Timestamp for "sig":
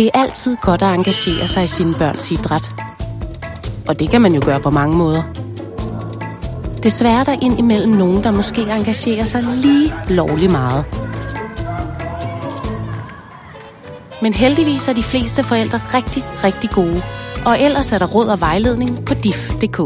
1.48-1.64, 9.24-9.42